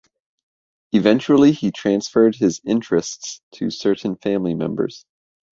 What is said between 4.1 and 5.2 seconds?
family members.